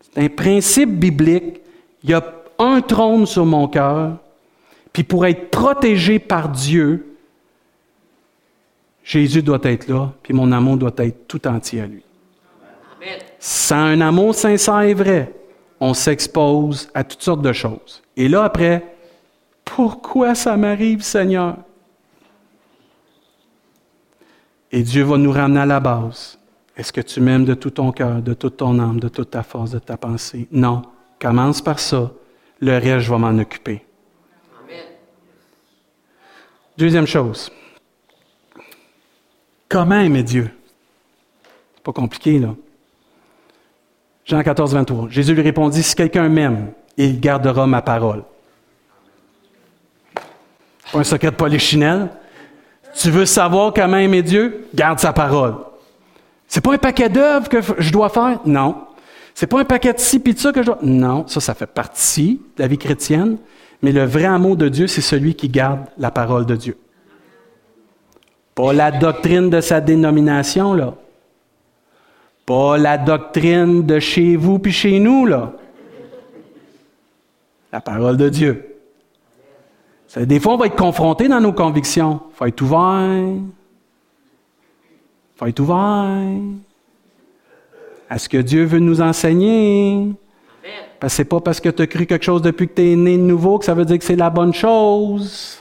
[0.00, 1.60] C'est un principe biblique
[2.02, 2.22] il y a
[2.58, 4.16] un trône sur mon cœur,
[4.92, 7.16] puis pour être protégé par Dieu,
[9.04, 12.02] Jésus doit être là, puis mon amour doit être tout entier à lui.
[13.38, 15.32] Sans un amour sincère et vrai,
[15.80, 18.02] on s'expose à toutes sortes de choses.
[18.16, 18.84] Et là, après,
[19.64, 21.56] pourquoi ça m'arrive, Seigneur?
[24.72, 26.38] Et Dieu va nous ramener à la base.
[26.76, 29.42] Est-ce que tu m'aimes de tout ton cœur, de toute ton âme, de toute ta
[29.42, 30.48] force, de ta pensée?
[30.50, 30.82] Non.
[31.20, 32.10] Commence par ça.
[32.60, 33.84] Le reste, je vais m'en occuper.
[36.76, 37.50] Deuxième chose.
[39.68, 40.50] Comment aimer Dieu?
[41.74, 42.54] C'est pas compliqué, là.
[44.24, 45.08] Jean 14, 23.
[45.08, 48.22] Jésus lui répondit, si quelqu'un m'aime, il gardera ma parole.
[50.92, 52.10] Pas un secret de polichinelle.
[52.94, 54.68] Tu veux savoir comment aimer Dieu?
[54.74, 55.56] Garde sa parole.
[56.46, 58.40] C'est pas un paquet d'œuvres que je dois faire?
[58.46, 58.87] Non.
[59.38, 60.80] C'est pas un paquet de ci puis de ça que je dois.
[60.82, 63.38] Non, ça, ça fait partie de la vie chrétienne.
[63.82, 66.76] Mais le vrai amour de Dieu, c'est celui qui garde la parole de Dieu.
[68.56, 70.94] Pas la doctrine de sa dénomination, là.
[72.46, 75.52] Pas la doctrine de chez vous puis chez nous, là.
[77.72, 78.76] La parole de Dieu.
[80.16, 82.22] Des fois, on va être confronté dans nos convictions.
[82.32, 83.36] Il faut être ouvert.
[83.36, 83.52] Il
[85.36, 86.26] faut être ouvert.
[88.08, 90.12] À ce que Dieu veut nous enseigner.
[91.00, 92.96] Parce que c'est pas parce que tu as cru quelque chose depuis que tu es
[92.96, 95.58] né de nouveau que ça veut dire que c'est la bonne chose.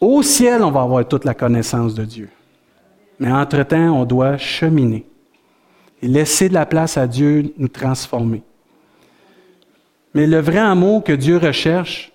[0.00, 2.28] Au ciel, on va avoir toute la connaissance de Dieu.
[3.18, 5.06] Mais entre-temps, on doit cheminer
[6.02, 8.42] et laisser de la place à Dieu nous transformer.
[10.14, 12.12] Mais le vrai amour que Dieu recherche,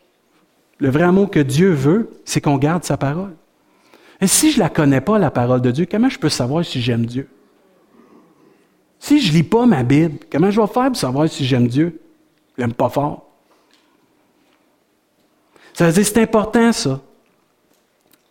[0.80, 3.36] le vrai amour que Dieu veut, c'est qu'on garde sa parole.
[4.20, 6.66] Et si je ne la connais pas, la parole de Dieu, comment je peux savoir
[6.66, 7.30] si j'aime Dieu?
[9.06, 11.68] Si je ne lis pas ma Bible, comment je vais faire pour savoir si j'aime
[11.68, 12.02] Dieu?
[12.58, 13.30] Je l'aime pas fort.
[15.74, 17.00] Ça veut dire c'est important, ça,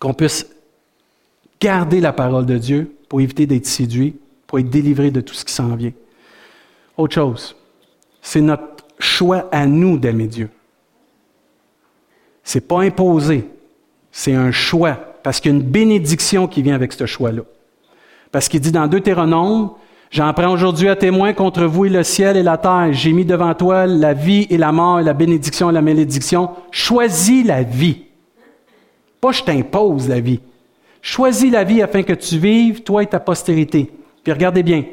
[0.01, 0.49] qu'on puisse
[1.61, 4.17] garder la parole de Dieu pour éviter d'être séduit,
[4.49, 5.93] pour être délivré de tout ce qui s'en vient.
[6.97, 7.55] Autre chose,
[8.21, 10.51] c'est notre choix à nous d'aimer Dieu.
[12.43, 13.49] C'est pas imposé,
[14.11, 17.43] c'est un choix, parce qu'il y a une bénédiction qui vient avec ce choix-là.
[18.33, 19.71] Parce qu'il dit dans Deutéronome,
[20.15, 22.93] J'en prends aujourd'hui à témoin contre vous et le ciel et la terre.
[22.93, 26.51] J'ai mis devant toi la vie et la mort la bénédiction et la malédiction.
[26.71, 28.05] Choisis la vie.
[29.21, 30.39] Pas je t'impose la vie.
[31.03, 33.91] Choisis la vie afin que tu vives, toi et ta postérité.
[34.23, 34.85] Puis regardez bien,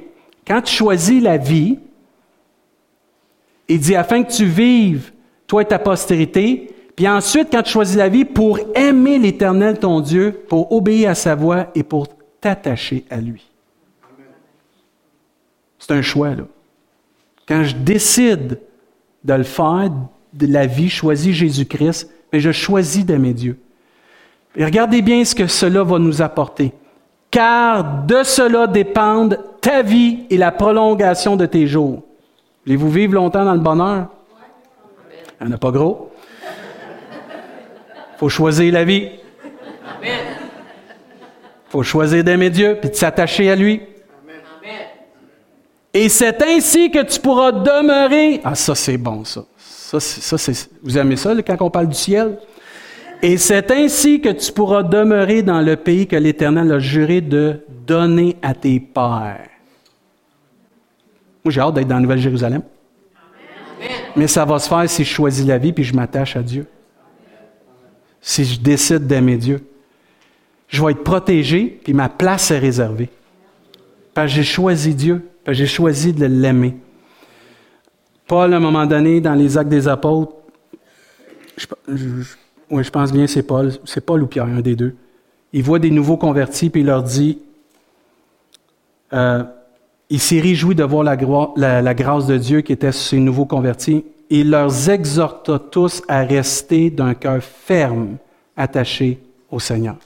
[0.48, 1.78] quand tu choisis la vie,
[3.70, 5.12] il dit afin que tu vives,
[5.46, 6.74] toi et ta postérité.
[6.96, 11.16] Puis ensuite, quand tu choisis la vie, pour aimer l'Éternel ton Dieu, pour obéir à
[11.16, 12.08] sa voix et pour
[12.42, 13.51] t'attacher à lui.
[15.92, 16.44] C'est un choix, là.
[17.46, 18.62] Quand je décide
[19.26, 19.92] de le faire,
[20.32, 23.60] de la vie, choisis Jésus-Christ, mais je choisis d'aimer Dieu.
[24.56, 26.72] Et regardez bien ce que cela va nous apporter.
[27.30, 32.04] Car de cela dépendent ta vie et la prolongation de tes jours.
[32.66, 34.08] Voulez-vous vivre longtemps dans le bonheur?
[35.42, 36.14] Il n'y en a pas gros.
[38.14, 39.10] Il faut choisir la vie.
[40.02, 40.10] Il
[41.68, 43.82] faut choisir d'aimer Dieu puis de s'attacher à lui.
[45.94, 48.40] Et c'est ainsi que tu pourras demeurer.
[48.44, 49.44] Ah, ça, c'est bon, ça.
[49.58, 50.52] ça, ça
[50.82, 52.38] vous aimez ça, quand on parle du ciel?
[53.22, 57.60] Et c'est ainsi que tu pourras demeurer dans le pays que l'Éternel a juré de
[57.86, 59.50] donner à tes pères.
[61.44, 62.62] Moi, j'ai hâte d'être dans la Nouvelle-Jérusalem.
[64.16, 66.68] Mais ça va se faire si je choisis la vie puis je m'attache à Dieu.
[68.22, 69.68] Si je décide d'aimer Dieu.
[70.68, 73.10] Je vais être protégé puis ma place est réservée.
[74.14, 75.31] Parce que j'ai choisi Dieu.
[75.48, 76.76] J'ai choisi de l'aimer.
[78.28, 80.34] Paul, à un moment donné, dans les actes des apôtres,
[81.58, 81.66] je,
[82.80, 84.96] je pense bien c'est Paul, c'est Paul ou Pierre, un des deux.
[85.54, 87.40] Il voit des nouveaux convertis, puis il leur dit,
[89.14, 89.44] euh,
[90.10, 93.46] il s'est réjoui de voir la, la, grâce de Dieu qui était sur ces nouveaux
[93.46, 94.06] convertis.
[94.30, 98.18] Et il leur exhorta tous à rester d'un cœur ferme,
[98.56, 99.98] attaché au Seigneur.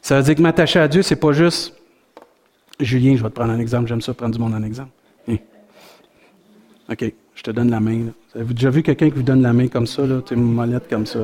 [0.00, 1.74] Ça veut dire que m'attacher à Dieu, c'est pas juste
[2.80, 3.88] Julien, je vais te prendre un exemple.
[3.88, 4.90] J'aime ça prendre du monde en exemple.
[6.90, 8.06] OK, je te donne la main.
[8.34, 10.02] Avez-vous déjà vu quelqu'un qui vous donne la main comme ça?
[10.24, 11.18] Tu es une molette comme ça.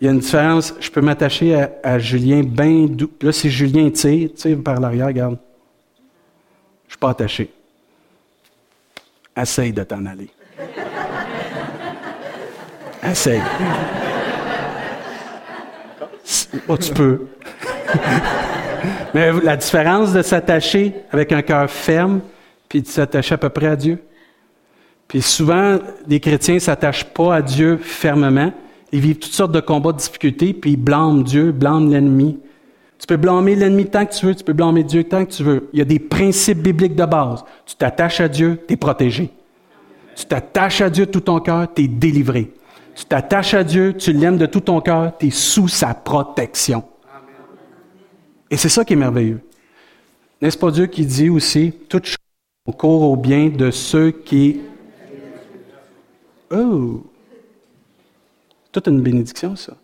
[0.00, 0.74] Il y a une différence.
[0.80, 3.10] Je peux m'attacher à, Julien bien doux.
[3.22, 5.36] Là, si Julien tire, tire par l'arrière, regarde.
[5.36, 7.52] Je ne suis pas attaché.
[9.36, 10.30] Essaye de t'en aller.
[13.02, 13.42] Essaye.
[16.68, 17.26] Oh, tu peux.
[19.14, 22.20] Mais la différence de s'attacher avec un cœur ferme,
[22.68, 23.98] puis de s'attacher à peu près à Dieu.
[25.08, 28.52] Puis souvent, les chrétiens ne s'attachent pas à Dieu fermement.
[28.92, 32.38] Ils vivent toutes sortes de combats, de difficultés, puis ils blâment Dieu, blâment l'ennemi.
[32.98, 35.42] Tu peux blâmer l'ennemi tant que tu veux, tu peux blâmer Dieu tant que tu
[35.42, 35.68] veux.
[35.72, 37.42] Il y a des principes bibliques de base.
[37.66, 39.30] Tu t'attaches à Dieu, tu es protégé.
[40.14, 42.52] Tu t'attaches à Dieu tout ton cœur, tu es délivré.
[42.94, 46.84] Tu t'attaches à Dieu, tu l'aimes de tout ton cœur, tu es sous sa protection.
[48.50, 49.40] Et c'est ça qui est merveilleux.
[50.42, 52.16] N'est-ce pas Dieu qui dit aussi, toute chose
[52.76, 54.60] court au bien de ceux qui...
[56.50, 57.02] Oh!
[58.72, 59.76] Toute une bénédiction, ça.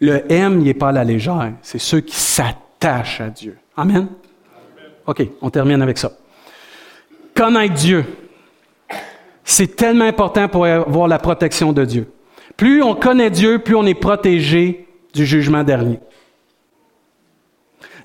[0.00, 1.54] Le M, il n'est pas à la légère.
[1.62, 3.58] C'est ceux qui s'attachent à Dieu.
[3.76, 4.08] Amen?
[5.06, 6.12] OK, on termine avec ça.
[7.34, 8.04] Connaître Dieu.
[9.42, 12.12] C'est tellement important pour avoir la protection de Dieu.
[12.56, 15.98] Plus on connaît Dieu, plus on est protégé du jugement dernier.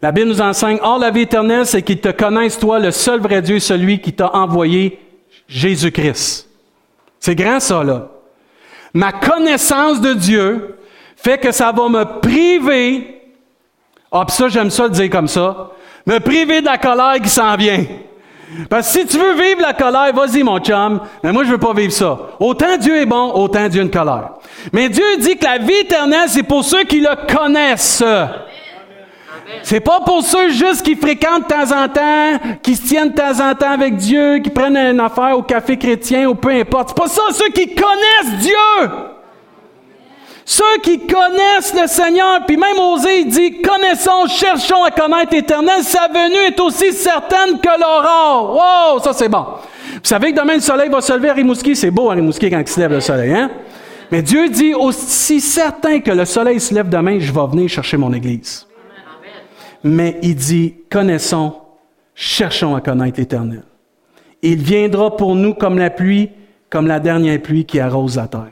[0.03, 3.21] La Bible nous enseigne, Or, la vie éternelle, c'est qu'ils te connaissent, toi, le seul
[3.21, 4.99] vrai Dieu, celui qui t'a envoyé
[5.47, 6.49] Jésus-Christ.
[7.21, 8.09] C'est grand, ça, là.
[8.93, 10.75] Ma connaissance de Dieu
[11.15, 13.21] fait que ça va me priver,
[14.11, 15.71] ah, ça, j'aime ça le dire comme ça,
[16.05, 17.85] me priver de la colère qui s'en vient.
[18.69, 20.99] Parce que si tu veux vivre la colère, vas-y, mon chum.
[21.23, 22.19] Mais moi, je veux pas vivre ça.
[22.41, 24.31] Autant Dieu est bon, autant Dieu a une colère.
[24.73, 28.03] Mais Dieu dit que la vie éternelle, c'est pour ceux qui le connaissent.
[29.63, 33.15] C'est pas pour ceux juste qui fréquentent de temps en temps, qui se tiennent de
[33.15, 36.89] temps en temps avec Dieu, qui prennent une affaire au café chrétien ou peu importe.
[36.89, 38.89] C'est pas ça, ceux qui connaissent Dieu.
[40.45, 45.81] Ceux qui connaissent le Seigneur, puis même Osée il dit, connaissons, cherchons à connaître l'Éternel,
[45.83, 48.53] sa venue est aussi certaine que l'aurore.
[48.53, 49.45] Wow, ça c'est bon.
[49.93, 52.49] Vous savez que demain le soleil va se lever à Rimouski, c'est beau à Rimouski
[52.49, 53.49] quand il se lève le soleil, hein?
[54.11, 57.95] Mais Dieu dit, aussi certain que le soleil se lève demain, je vais venir chercher
[57.95, 58.67] mon Église
[59.83, 61.55] mais il dit, connaissons,
[62.15, 63.63] cherchons à connaître l'Éternel.
[64.41, 66.29] Il viendra pour nous comme la pluie,
[66.69, 68.51] comme la dernière pluie qui arrose la terre.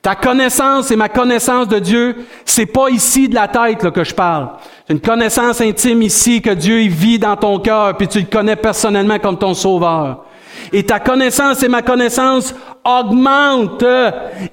[0.00, 4.14] Ta connaissance et ma connaissance de Dieu, c'est pas ici de la tête que je
[4.14, 4.50] parle.
[4.86, 8.54] C'est une connaissance intime ici que Dieu vit dans ton cœur, puis tu le connais
[8.54, 10.24] personnellement comme ton sauveur.
[10.72, 12.54] Et ta connaissance et ma connaissance
[12.84, 13.84] augmente.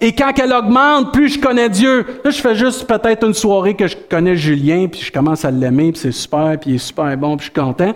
[0.01, 2.05] Et quand elle augmente, plus je connais Dieu.
[2.23, 5.51] Là, je fais juste peut-être une soirée que je connais Julien, puis je commence à
[5.51, 7.93] l'aimer, puis c'est super, puis il est super bon, puis je suis content.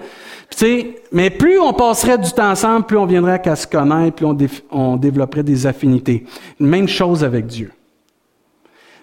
[0.55, 4.25] Puis, mais plus on passerait du temps ensemble, plus on viendrait à se connaître, plus
[4.25, 4.37] on,
[4.71, 6.25] on développerait des affinités.
[6.59, 7.71] Même chose avec Dieu.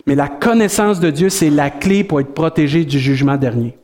[0.07, 3.77] Mais la connaissance de Dieu, c'est la clé pour être protégé du jugement dernier.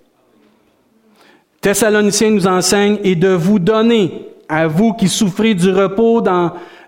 [1.61, 6.23] Thessaloniciens nous enseigne et de vous donner à vous qui souffrez du repos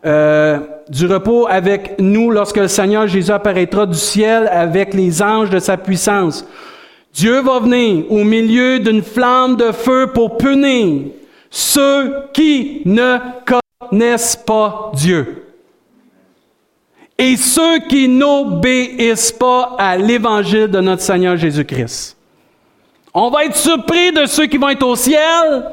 [0.05, 0.59] euh,
[0.90, 5.59] du repos avec nous lorsque le Seigneur Jésus apparaîtra du ciel avec les anges de
[5.59, 6.44] sa puissance.
[7.14, 11.05] Dieu va venir au milieu d'une flamme de feu pour punir
[11.48, 13.16] ceux qui ne
[13.81, 15.46] connaissent pas Dieu
[17.16, 22.14] et ceux qui n'obéissent pas à l'évangile de notre Seigneur Jésus-Christ.
[23.14, 25.64] On va être surpris de ceux qui vont être au ciel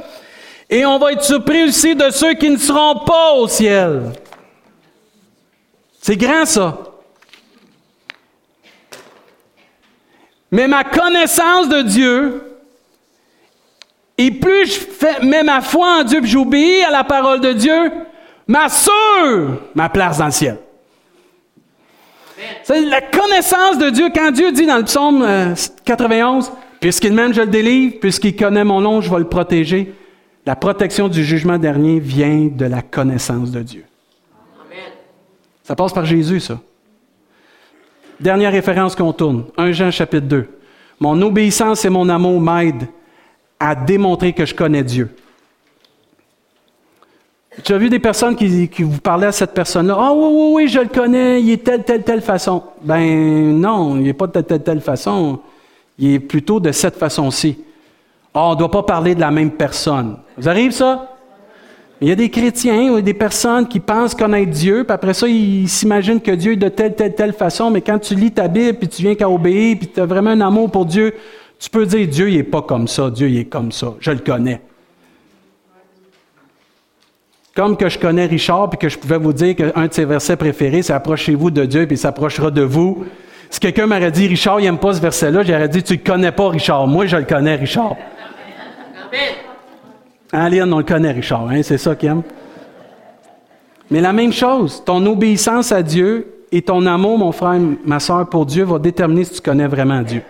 [0.72, 4.14] et on va être surpris aussi de ceux qui ne seront pas au ciel.
[6.02, 6.78] C'est grand ça.
[10.50, 12.58] Mais ma connaissance de Dieu,
[14.18, 17.92] et plus je mets ma foi en Dieu, et j'obéis à la parole de Dieu,
[18.48, 20.58] m'assure ma place dans le ciel.
[22.64, 24.10] C'est la connaissance de Dieu.
[24.14, 25.54] Quand Dieu dit dans le psaume
[25.86, 29.94] 91, euh, puisqu'il m'aime, je le délivre, puisqu'il connaît mon nom, je vais le protéger.
[30.46, 33.86] La protection du jugement dernier vient de la connaissance de Dieu.
[35.64, 36.60] Ça passe par Jésus, ça.
[38.20, 40.48] Dernière référence qu'on tourne, 1 Jean chapitre 2.
[41.00, 42.88] Mon obéissance et mon amour m'aident
[43.60, 45.10] à démontrer que je connais Dieu.
[47.64, 49.96] Tu as vu des personnes qui, vous parlaient à cette personne-là.
[49.98, 52.64] Ah oui, oui, oui, je le connais, il est telle, telle, telle façon.
[52.82, 55.40] Ben non, il n'est pas de telle, telle, telle façon.
[56.00, 57.60] Il est plutôt de cette façon-ci.
[58.34, 60.18] Ah, on ne doit pas parler de la même personne.
[60.38, 61.08] Vous arrive ça?
[62.00, 65.28] Il y a des chrétiens ou des personnes qui pensent connaître Dieu, puis après ça,
[65.28, 68.48] ils s'imaginent que Dieu est de telle, telle, telle façon, mais quand tu lis ta
[68.48, 71.14] Bible, puis tu viens qu'à obéir, puis tu as vraiment un amour pour Dieu,
[71.60, 74.18] tu peux dire, Dieu, n'est pas comme ça, Dieu, il est comme ça, je le
[74.18, 74.62] connais.
[77.54, 80.38] Comme que je connais Richard, puis que je pouvais vous dire qu'un de ses versets
[80.38, 83.06] préférés, c'est Approchez-vous de Dieu, puis il s'approchera de vous.
[83.52, 86.32] Si quelqu'un m'aurait dit, Richard, il n'aime pas ce verset-là, j'aurais dit, tu ne connais
[86.32, 86.88] pas Richard.
[86.88, 87.96] Moi, je le connais, Richard.
[90.32, 90.74] Amen.
[90.74, 92.24] on le connaît, Richard, hein, c'est ça qu'il aime.
[93.90, 98.28] Mais la même chose, ton obéissance à Dieu et ton amour, mon frère, ma soeur,
[98.30, 100.22] pour Dieu va déterminer si tu connais vraiment Dieu.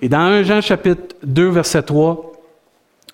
[0.00, 2.32] Et dans 1 Jean chapitre 2, verset 3,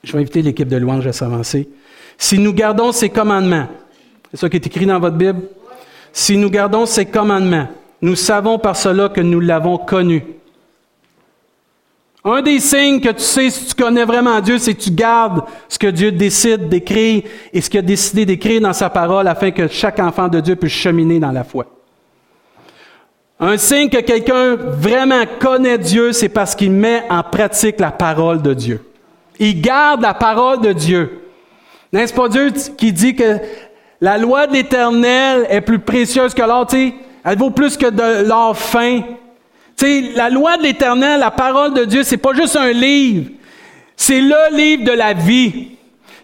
[0.04, 1.68] je vais inviter l'équipe de louange à s'avancer.
[2.16, 3.68] Si nous gardons ses commandements,
[4.30, 5.40] c'est ça qui est écrit dans votre Bible,
[6.12, 7.68] si nous gardons ses commandements,
[8.02, 10.24] nous savons par cela que nous l'avons connu
[12.28, 15.42] un des signes que tu sais si tu connais vraiment Dieu, c'est que tu gardes
[15.68, 19.50] ce que Dieu décide d'écrire et ce qu'il a décidé d'écrire dans sa parole afin
[19.50, 21.66] que chaque enfant de Dieu puisse cheminer dans la foi.
[23.40, 28.42] Un signe que quelqu'un vraiment connaît Dieu, c'est parce qu'il met en pratique la parole
[28.42, 28.84] de Dieu.
[29.38, 31.20] Il garde la parole de Dieu.
[31.92, 33.38] N'est-ce pas Dieu qui dit que
[34.00, 36.66] la loi de l'Éternel est plus précieuse que l'or?
[37.24, 39.02] Elle vaut plus que de l'or fin
[39.86, 43.30] sais, la loi de l'Éternel, la parole de Dieu, c'est pas juste un livre.
[43.96, 45.68] C'est le livre de la vie.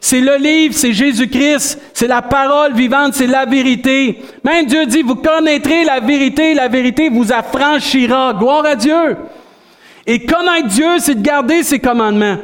[0.01, 4.23] C'est le livre, c'est Jésus-Christ, c'est la parole vivante, c'est la vérité.
[4.45, 8.35] Même Dieu dit, vous connaîtrez la vérité, la vérité vous affranchira.
[8.35, 9.17] Gloire à Dieu.
[10.07, 12.37] Et connaître Dieu, c'est de garder ses commandements.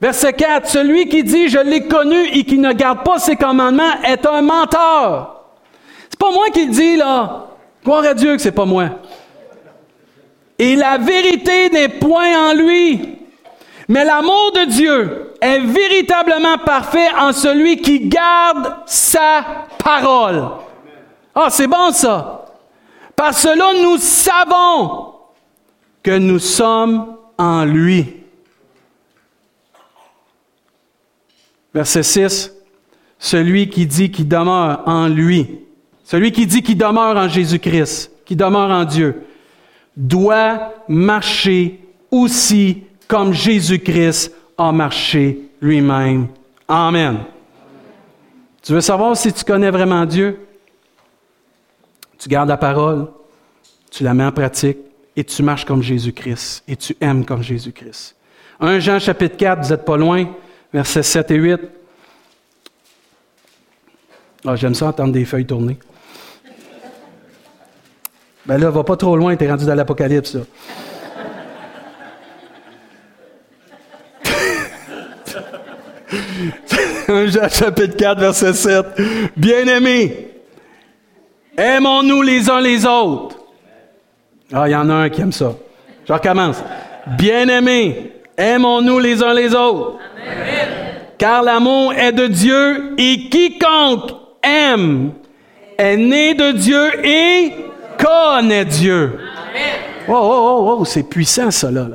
[0.00, 4.00] Verset 4, celui qui dit, je l'ai connu et qui ne garde pas ses commandements
[4.04, 5.44] est un menteur.
[6.08, 7.46] C'est pas moi qui le dis, là.
[7.84, 8.88] Gloire à Dieu que c'est pas moi.
[10.62, 13.18] Et la vérité n'est point en lui.
[13.88, 19.44] Mais l'amour de Dieu est véritablement parfait en celui qui garde sa
[19.76, 20.50] parole.
[21.34, 22.44] Ah, c'est bon ça.
[23.16, 25.14] Par cela, nous savons
[26.00, 28.22] que nous sommes en lui.
[31.74, 32.52] Verset 6,
[33.18, 35.58] celui qui dit qu'il demeure en lui,
[36.04, 39.26] celui qui dit qu'il demeure en Jésus-Christ, qui demeure en Dieu,
[39.96, 41.80] doit marcher
[42.10, 46.28] aussi comme Jésus-Christ a marché lui-même.
[46.68, 47.18] Amen.
[48.62, 50.38] Tu veux savoir si tu connais vraiment Dieu?
[52.18, 53.08] Tu gardes la parole,
[53.90, 54.78] tu la mets en pratique
[55.16, 58.16] et tu marches comme Jésus-Christ et tu aimes comme Jésus-Christ.
[58.60, 60.26] 1 Jean chapitre 4, vous n'êtes pas loin,
[60.72, 61.60] versets 7 et 8.
[64.44, 65.78] Ah, j'aime ça entendre des feuilles tourner.
[68.44, 70.36] Ben là, va pas trop loin, tu es rendu dans l'Apocalypse.
[77.08, 78.86] 1 Jean chapitre 4, verset 7.
[79.36, 80.30] Bien-aimés,
[81.56, 83.36] aimons-nous les uns les autres.
[84.52, 85.54] Ah, il y en a un qui aime ça.
[86.06, 86.62] Je recommence.
[87.18, 89.98] Bien-aimés, aimons-nous les uns les autres.
[91.16, 94.10] Car l'amour est de Dieu et quiconque
[94.42, 95.12] aime
[95.78, 97.52] est né de Dieu et
[98.02, 99.18] connaît Dieu.
[100.08, 101.86] Oh, oh, oh, oh, c'est puissant ça là.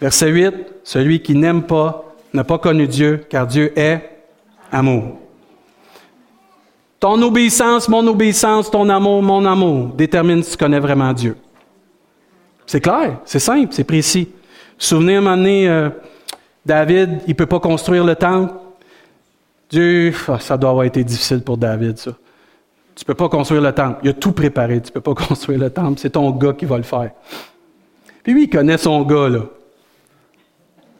[0.00, 4.24] Verset 8, celui qui n'aime pas n'a pas connu Dieu, car Dieu est
[4.70, 5.18] amour.
[7.00, 11.36] Ton obéissance, mon obéissance, ton amour, mon amour détermine si tu connais vraiment Dieu.
[12.66, 14.28] C'est clair, c'est simple, c'est précis.
[14.78, 15.90] Souvenez, à un moment donné, euh,
[16.64, 18.54] David, il ne peut pas construire le temple.
[19.70, 22.12] Dieu, ah, ça doit avoir été difficile pour David, ça.
[22.94, 24.00] Tu ne peux pas construire le temple.
[24.04, 24.80] Il a tout préparé.
[24.80, 25.98] Tu ne peux pas construire le temple.
[25.98, 27.10] C'est ton gars qui va le faire.
[28.22, 29.40] Puis lui, il connaît son gars, là.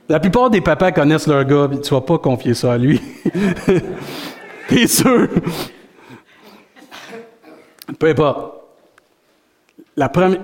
[0.08, 3.00] La plupart des papas connaissent leur gars, tu ne vas pas confier ça à lui.
[4.68, 5.28] T'es sûr?
[7.98, 8.52] Peu importe.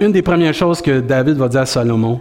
[0.00, 2.20] Une des premières choses que David va dire à Salomon,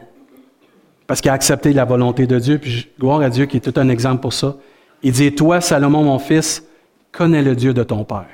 [1.08, 3.80] parce qu'il a accepté la volonté de Dieu, puis gloire à Dieu qui est tout
[3.80, 4.58] un exemple pour ça,
[5.02, 6.68] il dit, toi, Salomon, mon fils,
[7.12, 8.28] connais le Dieu de ton Père.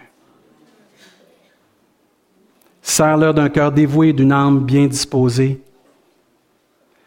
[2.88, 5.59] Sers-leur d'un cœur dévoué, d'une âme bien disposée,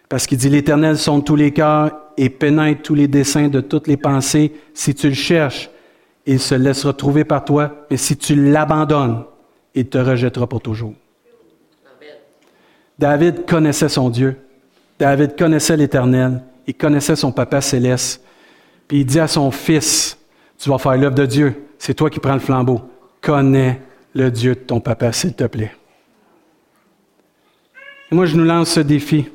[0.08, 3.86] parce qu'il dit, l'Éternel sonde tous les cœurs et pénètre tous les desseins de toutes
[3.86, 4.52] les pensées.
[4.74, 5.70] Si tu le cherches,
[6.26, 9.22] il se laissera trouver par toi, mais si tu l'abandonnes,
[9.72, 10.94] il te rejettera pour toujours.
[12.98, 14.36] David connaissait son Dieu.
[14.98, 16.42] David connaissait l'Éternel.
[16.66, 18.24] Il connaissait son Papa céleste.
[18.88, 20.18] Puis il dit à son fils,
[20.58, 21.68] tu vas faire l'œuvre de Dieu.
[21.78, 22.80] C'est toi qui prends le flambeau.
[23.20, 23.80] Connais
[24.18, 25.72] le Dieu de ton Papa, s'il te plaît.
[28.10, 29.28] moi, je nous lance ce défi.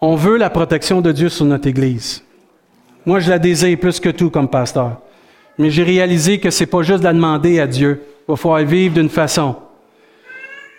[0.00, 2.22] On veut la protection de Dieu sur notre Église.
[3.04, 5.00] Moi, je la désire plus que tout comme pasteur.
[5.58, 8.02] Mais j'ai réalisé que ce n'est pas juste de la demander à Dieu.
[8.28, 9.56] Il va falloir vivre d'une façon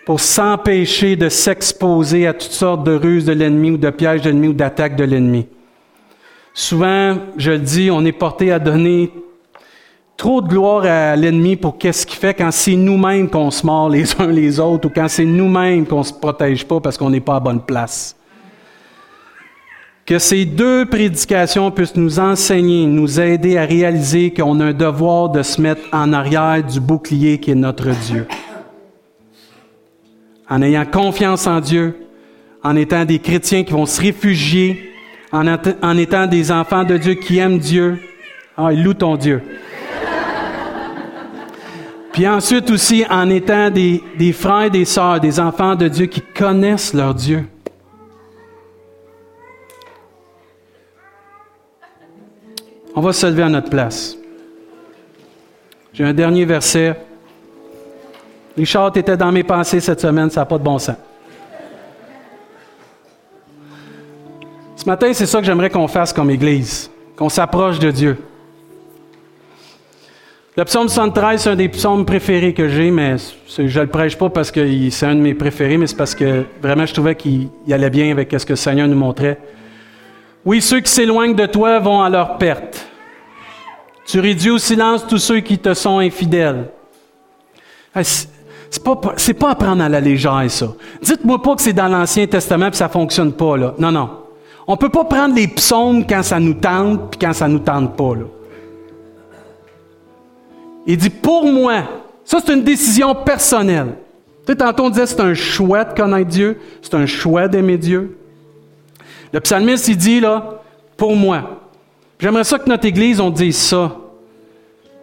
[0.06, 4.30] pour s'empêcher de s'exposer à toutes sortes de ruses de l'ennemi ou de pièges de
[4.30, 5.48] l'ennemi ou d'attaques de l'ennemi.
[6.54, 9.10] Souvent, je le dis, on est porté à donner
[10.16, 13.88] trop de gloire à l'ennemi pour qu'est-ce qu'il fait quand c'est nous-mêmes qu'on se mord
[13.88, 17.10] les uns les autres ou quand c'est nous-mêmes qu'on ne se protège pas parce qu'on
[17.10, 18.16] n'est pas à bonne place.
[20.04, 25.30] Que ces deux prédications puissent nous enseigner, nous aider à réaliser qu'on a un devoir
[25.30, 28.28] de se mettre en arrière du bouclier qui est notre Dieu.
[30.48, 32.06] En ayant confiance en Dieu,
[32.62, 34.92] en étant des chrétiens qui vont se réfugier,
[35.32, 37.98] en, étant des enfants de Dieu qui aiment Dieu.
[38.56, 39.42] Ah, loue ton Dieu.
[42.16, 44.00] Puis ensuite aussi en étant des,
[44.32, 47.44] frères et des sœurs, des enfants de Dieu qui connaissent leur Dieu.
[52.94, 54.16] On va se lever à notre place.
[55.92, 56.98] J'ai un dernier verset.
[58.56, 60.96] Richard, tu étais dans mes pensées cette semaine, ça n'a pas de bon sens.
[64.74, 68.16] Ce matin, c'est ça que j'aimerais qu'on fasse comme Église, qu'on s'approche de Dieu.
[70.58, 73.16] Le psaume 73, c'est un des psaumes préférés que j'ai, mais
[73.58, 76.14] je ne le prêche pas parce que c'est un de mes préférés, mais c'est parce
[76.14, 79.38] que vraiment je trouvais qu'il allait bien avec ce que le Seigneur nous montrait.
[80.46, 82.86] Oui, ceux qui s'éloignent de toi vont à leur perte.
[84.06, 86.70] Tu réduis au silence tous ceux qui te sont infidèles.
[88.02, 90.68] C'est pas, pas à prendre à la légère, ça.
[91.02, 93.56] Dites-moi pas que c'est dans l'Ancien Testament et ça fonctionne pas.
[93.78, 94.08] Non, non.
[94.66, 97.94] On peut pas prendre les psaumes quand ça nous tente puis quand ça nous tente
[97.94, 98.14] pas.
[100.86, 101.82] Il dit, pour moi,
[102.24, 103.94] ça c'est une décision personnelle.
[104.46, 107.76] Tu sais, tantôt on disait c'est un choix de connaître Dieu, c'est un choix d'aimer
[107.76, 108.16] Dieu.
[109.32, 110.62] Le psalmiste, il dit là,
[110.96, 111.60] pour moi.
[112.18, 113.96] J'aimerais ça que notre Église, on dise ça.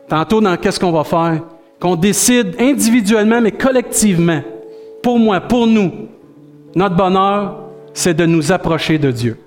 [0.07, 1.41] Tantôt, dans qu'est-ce qu'on va faire?
[1.79, 4.41] Qu'on décide individuellement, mais collectivement.
[5.01, 5.91] Pour moi, pour nous.
[6.75, 7.59] Notre bonheur,
[7.93, 9.37] c'est de nous approcher de Dieu.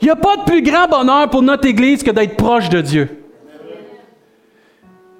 [0.00, 2.80] Il n'y a pas de plus grand bonheur pour notre Église que d'être proche de
[2.80, 3.23] Dieu.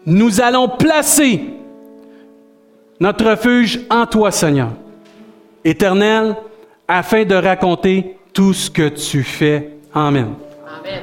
[0.06, 1.40] Nous allons placer
[3.00, 4.70] notre refuge en toi, Seigneur,
[5.64, 6.36] éternel,
[6.86, 9.70] afin de raconter tout ce que tu fais.
[9.92, 10.34] Amen.
[10.66, 11.02] Amen.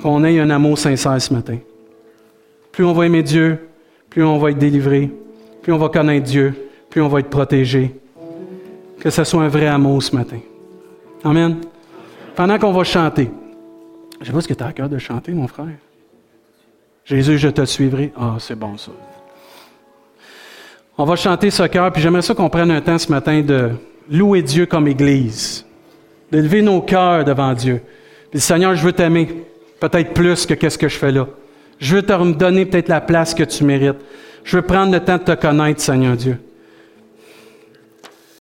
[0.00, 1.58] Qu'on ait un amour sincère ce matin.
[2.70, 3.68] Plus on va aimer Dieu,
[4.10, 5.10] plus on va être délivré,
[5.62, 6.54] plus on va connaître Dieu,
[6.90, 7.94] plus on va être protégé.
[9.00, 10.38] Que ce soit un vrai amour ce matin.
[11.24, 11.56] Amen.
[12.34, 13.30] Pendant qu'on va chanter,
[14.20, 15.66] je sais ce que tu as à cœur de chanter, mon frère.
[17.04, 18.12] Jésus, je te suivrai.
[18.16, 18.92] Ah, c'est bon ça.
[20.98, 23.72] On va chanter ce cœur, puis j'aimerais ça qu'on prenne un temps ce matin de
[24.10, 25.64] louer Dieu comme Église,
[26.32, 27.82] de lever nos cœurs devant Dieu.
[28.30, 29.44] Puis Seigneur, je veux t'aimer,
[29.78, 31.26] peut-être plus que qu'est-ce que je fais là.
[31.78, 34.00] Je veux te donner peut-être la place que tu mérites.
[34.42, 36.38] Je veux prendre le temps de te connaître, Seigneur Dieu.